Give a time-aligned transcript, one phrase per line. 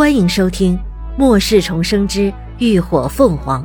[0.00, 0.78] 欢迎收听
[1.18, 3.62] 《末世重生之浴火凤凰》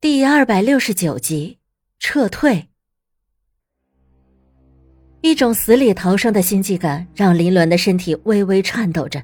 [0.00, 1.58] 第二百六十九集。
[1.98, 2.68] 撤退。
[5.22, 9.20] 一种死里逃生的心悸感让林鸾的身体微微颤抖着，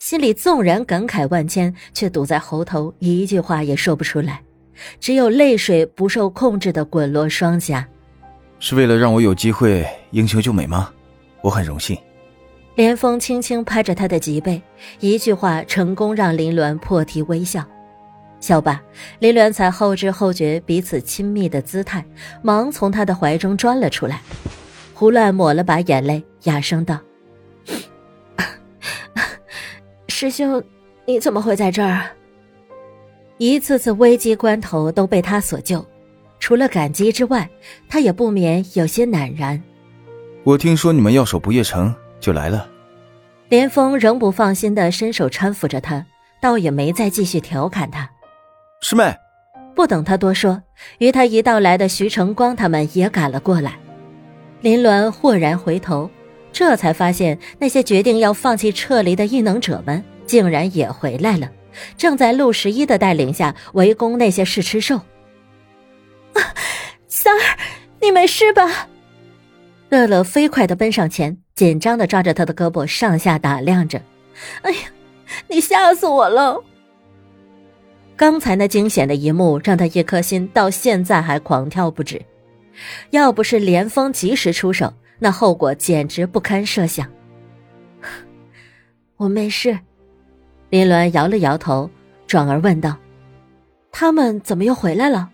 [0.00, 4.42] 心里纵然感慨万千，却堵在喉头，一句话也说不出来，
[4.98, 7.88] 只有泪水不受控制的滚落双颊。
[8.64, 10.88] 是为了让我有机会英雄救美吗？
[11.40, 11.98] 我很荣幸。
[12.76, 14.62] 连峰轻轻拍着他的脊背，
[15.00, 17.66] 一句话成功让林鸾破涕微笑。
[18.38, 18.80] 笑罢，
[19.18, 22.04] 林鸾才后知后觉彼此亲密的姿态，
[22.40, 24.22] 忙从他的怀中钻了出来。
[24.94, 27.00] 胡乱抹了把眼泪，哑声道
[30.06, 30.62] ：“师兄，
[31.04, 32.10] 你怎么会在这儿？”
[33.38, 35.84] 一次次危机关头都被他所救。
[36.42, 37.48] 除了感激之外，
[37.88, 39.62] 他也不免有些赧然。
[40.42, 42.68] 我听说你们要守不夜城，就来了。
[43.48, 46.04] 连峰仍不放心的伸手搀扶着他，
[46.40, 48.10] 倒也没再继续调侃他。
[48.80, 49.14] 师妹，
[49.76, 50.60] 不等他多说，
[50.98, 53.74] 与他一道来的徐成光他们也赶了过来。
[54.62, 56.10] 林鸾豁然回头，
[56.50, 61.48] 这才发现那些决定要放弃撤离的异能者们，竟然也回来了，
[61.96, 65.00] 正在陆十一的带领下围攻那些试吃兽。
[67.08, 67.58] 三儿，
[68.00, 68.88] 你没事吧？
[69.88, 74.00] 乐乐飞快的奔上前，紧张的抓着他的胳膊上下打量着。
[74.62, 74.78] 哎呀，
[75.48, 76.62] 你吓死我了！
[78.16, 82.20] 刚才那惊险的一幕，让他一颗心到现在还狂跳不止。
[83.10, 87.06] 要不是连峰及时出手，那后果简直不堪设想。
[89.18, 89.78] 我没事。
[90.70, 91.90] 林鸾摇了摇头，
[92.26, 92.96] 转而问道
[93.92, 95.28] ：“他们怎么又回来了？”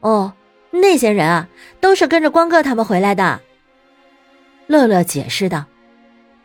[0.00, 0.32] 哦，
[0.70, 1.48] 那些人啊，
[1.80, 3.40] 都是跟着光哥他们回来的。
[4.66, 5.64] 乐乐解释道：“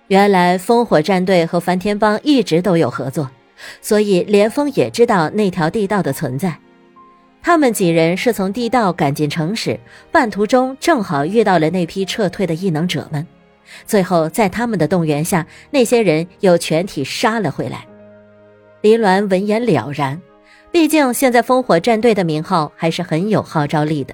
[0.08, 3.30] 原来烽火战队和梵天帮一直都有合作，
[3.82, 6.58] 所以连峰也知道那条地道的存在。
[7.42, 9.80] 他们几人是从地道赶进城时，
[10.11, 13.26] 半途中正好遇到了那批撤退的异能者们，
[13.86, 17.86] 最后在他们的动员下，那些人又全体杀了回来。”
[18.82, 20.20] 林鸾闻言了然。
[20.75, 24.13] 毕竟现在烽火战队的名号还是很有号召力的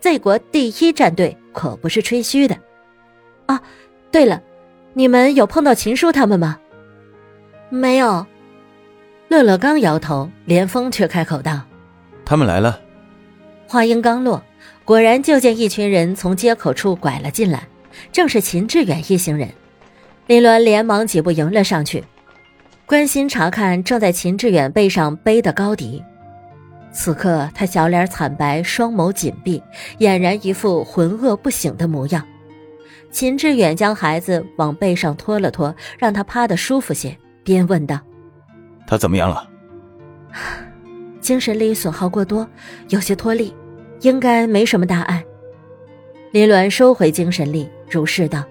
[0.00, 2.56] ，Z 国第一战队可不是吹嘘的。
[3.46, 3.62] 啊，
[4.10, 4.42] 对了，
[4.92, 6.58] 你们有碰到秦叔他们吗？
[7.68, 8.26] 没有。
[9.28, 11.60] 乐乐刚摇头，连峰却开口道
[12.26, 12.80] ：“他们来了。”
[13.68, 14.42] 话音刚落，
[14.84, 17.68] 果然就见一群人从街口处拐了进来，
[18.10, 19.48] 正是秦志远一行人。
[20.26, 22.02] 林鸾连忙几步迎了上去。
[22.90, 26.02] 关心查看正在秦志远背上背的高迪，
[26.90, 29.62] 此刻他小脸惨白，双眸紧闭，
[30.00, 32.26] 俨然一副浑噩不醒的模样。
[33.12, 38.00] 秦志远将孩子往背上拖了拖，让他趴得舒服些，边问道
[38.88, 39.48] ：“他怎么样了？”
[41.22, 42.44] 精神力损耗过多，
[42.88, 43.54] 有些脱力，
[44.00, 45.24] 应该没什么大碍。
[46.32, 48.42] 林鸾收回精神力，如是道。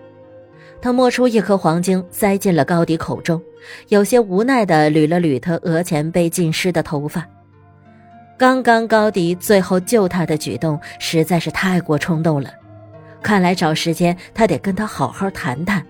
[0.81, 3.41] 他摸出一颗黄金，塞进了高迪口中，
[3.89, 7.27] 有些无奈地捋了捋他额前被浸湿的头发。
[8.37, 12.49] 刚刚高迪最后救他的举动实在是太过冲动了，
[13.21, 15.85] 看来找时间他得跟他好好谈谈。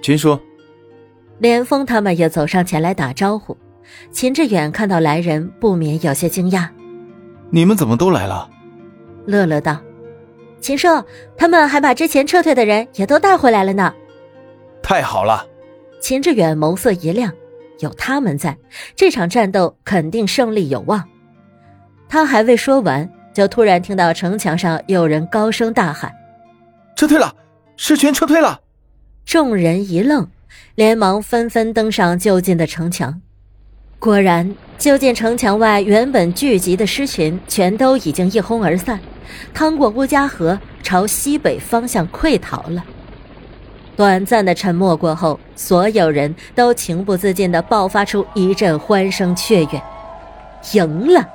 [0.00, 0.38] 秦叔，
[1.38, 3.56] 连峰他们也走上前来打招呼。
[4.12, 6.68] 秦志远看到来人，不免有些惊讶
[7.50, 8.48] ：“你们怎么都来了？”
[9.26, 9.80] 乐乐道。
[10.60, 10.88] 秦叔，
[11.36, 13.94] 他们还把之前撤退的人也都带回来了呢。
[14.82, 15.46] 太好了！
[16.00, 17.32] 秦志远眸色一亮，
[17.80, 18.56] 有他们在，
[18.94, 21.02] 这场战斗肯定胜利有望。
[22.08, 26.12] 他还未说完，就突然听到城墙上有人高声大喊
[26.96, 27.34] ：“撤退了！
[27.76, 28.60] 狮群撤退了！”
[29.24, 30.26] 众人一愣，
[30.74, 33.20] 连忙纷纷登上就近的城墙。
[33.98, 38.98] 果然，就近城墙外原本聚集的狮群，全都已经一哄而散。
[39.52, 42.84] 趟过乌家河，朝西北方向溃逃了。
[43.96, 49.82] 短暂的沉默过后，所有人都情不自禁地爆发出一阵欢声雀跃。
[50.72, 51.28] 赢了！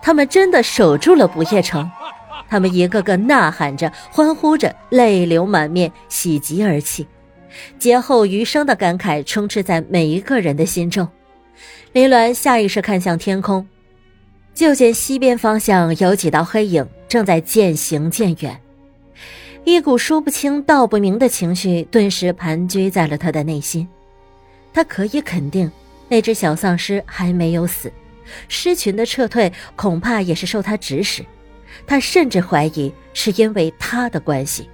[0.00, 1.90] 他们真的守住了不夜城！
[2.48, 7.06] 他们一个个呐喊着，欢呼着，泪流满面，喜极而泣。
[7.78, 11.06] 劫后余生的感慨充斥在每一个人的心中。
[11.92, 13.66] 林鸾下意识看向天空。
[14.58, 18.60] 就见西边方向有几道黑影正在渐行渐远，
[19.62, 23.86] 一股说不清道不明的情绪顿时盘踞在了他的内心。
[24.72, 25.70] 他可以肯定，
[26.08, 27.92] 那只小丧尸还没有死，
[28.48, 31.24] 狮群的撤退恐怕也是受他指使。
[31.86, 34.68] 他甚至怀疑是因为他的关系。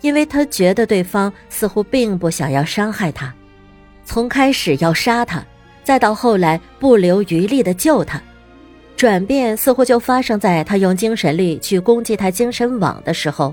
[0.00, 3.32] 因为他觉得对方似乎并不想要伤害他，
[4.04, 5.46] 从开始要杀他，
[5.84, 8.20] 再到后来不留余力的救他，
[9.02, 13.52] 转变似乎就发生在他用精神力去攻击他精神网的时候，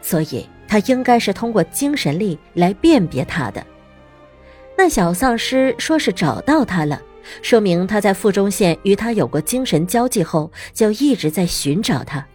[0.00, 3.64] 所以他应该是通过精神力来辨别他的。
[4.76, 7.00] 那小丧尸说是找到他了，
[7.42, 12.26] 说明他在附中县与他有过精神交际后，就一直在寻找他。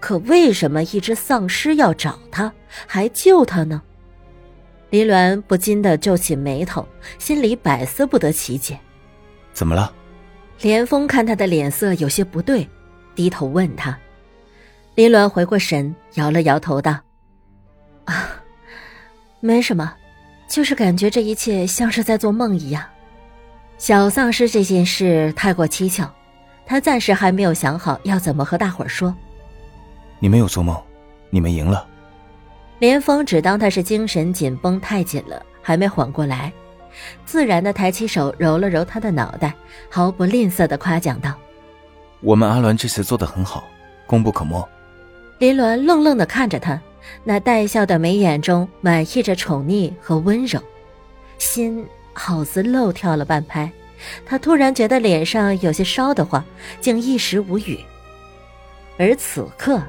[0.00, 2.52] 可为什么一只丧尸要找他，
[2.86, 3.80] 还救他呢？
[4.90, 6.86] 林鸾不禁的皱起眉头，
[7.18, 8.78] 心里百思不得其解。
[9.54, 9.94] 怎么了？
[10.60, 12.68] 连峰看他的脸色有些不对，
[13.14, 13.96] 低头问他。
[14.94, 16.98] 林鸾回过神，摇了摇头道
[18.04, 18.30] ：“啊，
[19.40, 19.94] 没什么。”
[20.48, 22.82] 就是感觉这一切像是在做梦一样。
[23.76, 26.10] 小丧尸这件事太过蹊跷，
[26.64, 29.14] 他暂时还没有想好要怎么和大伙儿说。
[30.18, 30.74] 你没有做梦，
[31.28, 31.86] 你们赢了。
[32.78, 36.50] 连峰只当他是精神紧绷太紧了，还没缓过来，
[37.24, 39.54] 自然的抬起手揉了揉他的脑袋，
[39.90, 41.34] 毫不吝啬的夸奖道
[42.20, 43.64] ：“我们阿鸾这次做的很好，
[44.06, 44.68] 功不可没。”
[45.38, 46.80] 林鸾愣愣的看着他。
[47.24, 50.60] 那带笑的眉眼中满溢着宠溺和温柔，
[51.38, 53.70] 心好似漏跳了半拍。
[54.26, 56.44] 他突然觉得脸上有些烧得慌，
[56.80, 57.78] 竟一时无语。
[58.98, 59.82] 而此刻，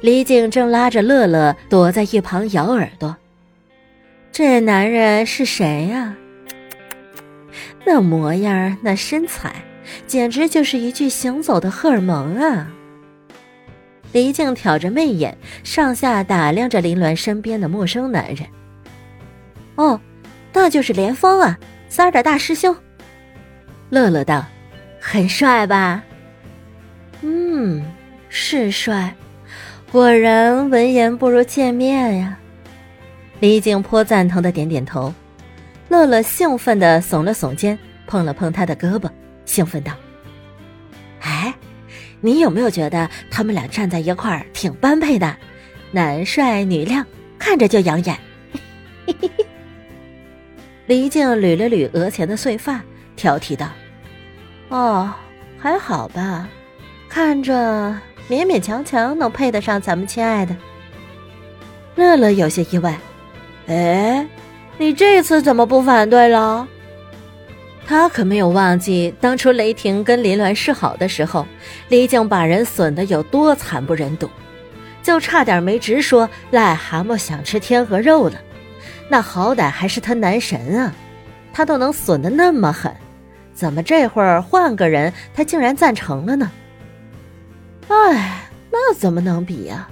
[0.00, 3.16] 李景正拉着乐乐躲在一旁咬耳朵。
[4.30, 6.14] 这男人是谁呀？
[7.92, 9.52] 那模样，那身材，
[10.06, 12.70] 简直就是一具行走的荷尔蒙啊！
[14.12, 18.46] 李靖挑着媚眼，上下打量着林鸾身边的陌生男人。
[19.74, 20.00] 哦，
[20.52, 21.58] 那就是连峰啊，
[21.88, 22.76] 三儿的大师兄。
[23.88, 24.46] 乐乐道
[25.02, 26.00] ：“很帅吧
[27.22, 27.84] ？”“嗯，
[28.28, 29.12] 是帅，
[29.90, 32.38] 果然闻言不如见面呀。”
[33.40, 35.12] 李靖颇赞同的点点头。
[35.90, 39.10] 乐乐兴奋的耸了耸肩，碰了碰他的胳膊，
[39.44, 39.92] 兴奋道
[41.20, 41.52] ：“哎。”
[42.22, 45.34] 你有没有觉得他们俩站在一块儿挺般配的，
[45.90, 47.02] 男帅女靓，
[47.38, 48.14] 看着就养眼。
[50.86, 52.82] 黎静捋了捋额前的碎发，
[53.16, 53.66] 挑剔道
[54.68, 55.10] ：“哦，
[55.58, 56.46] 还好吧，
[57.08, 57.52] 看着
[58.28, 60.54] 勉勉强强能配得上咱们亲爱的。”
[61.96, 62.98] 乐乐有些意外
[63.66, 64.26] ：“哎，
[64.80, 66.66] 你这次怎么不反对了？”
[67.86, 71.46] 他可没有忘记当初雷霆跟林鸾示好的时候，
[71.90, 74.30] 李靖把人损得有多惨不忍睹，
[75.02, 78.40] 就差点没直说癞蛤蟆想吃天鹅肉了。
[79.10, 80.94] 那好歹还是他男神啊，
[81.52, 82.90] 他都能损得那么狠，
[83.52, 86.50] 怎么这会儿换个人，他竟然赞成了呢？
[87.88, 89.86] 哎，那怎么能比呀？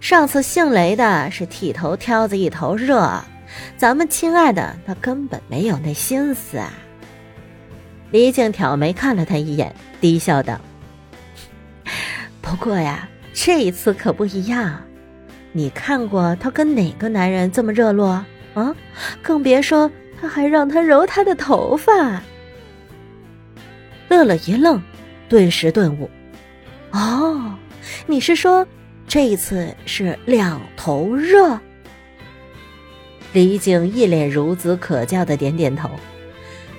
[0.00, 3.22] 上次姓雷的是剃头挑子一头热，
[3.76, 6.72] 咱们亲爱的他根本没有那心思啊。
[8.10, 10.60] 李靖挑眉看了他一眼，低笑道
[12.40, 14.80] ：“不过呀，这一次可不一样。
[15.52, 18.24] 你看过他跟哪个男人这么热络
[18.54, 18.74] 啊？
[19.22, 19.90] 更别说
[20.20, 22.22] 他还让他揉他的头发。”
[24.08, 24.80] 乐乐一愣，
[25.28, 26.08] 顿时顿悟
[26.92, 27.54] ：“哦，
[28.06, 28.64] 你是说
[29.08, 31.58] 这一次是两头热？”
[33.34, 35.90] 李靖一脸孺子可教的点点头。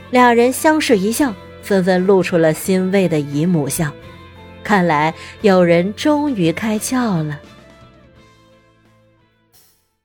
[0.09, 3.91] 两人相视一笑，纷纷露出了欣慰的姨母笑。
[4.63, 7.39] 看来有人终于开窍了。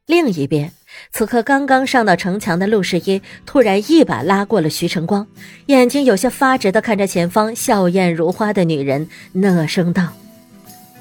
[0.06, 0.72] 另一边，
[1.12, 5.26] 此刻刚刚上到城墙的陆世一突然一把拉过了徐晨光，
[5.66, 10.08] 眼睛有些发直的看着前方笑靥如花的女人，讷声道：“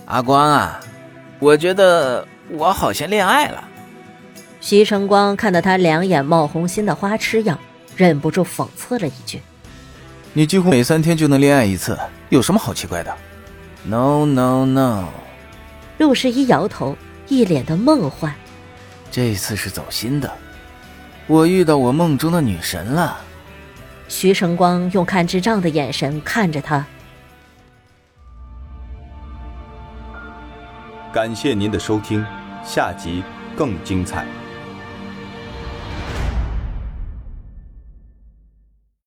[0.06, 0.80] 阿光啊，
[1.40, 3.68] 我觉得我好像恋爱了。”
[4.62, 7.60] 徐成光看到他两眼冒红心的花痴样。
[7.98, 9.42] 忍不住讽刺了一句
[10.32, 12.00] ：“你几乎每三天就能恋爱一次，
[12.30, 13.14] 有什么好奇怪的
[13.84, 15.10] ？”“No No No。”
[16.00, 16.96] 陆十一摇头，
[17.28, 18.34] 一脸的梦幻。
[19.12, 20.32] 这次是走心的，
[21.28, 23.18] 我遇到我梦中的女神了。
[24.08, 26.86] 徐成光用看智障的眼神看着他。
[31.12, 32.26] 感谢您的收听，
[32.64, 33.22] 下集
[33.58, 34.26] 更精彩。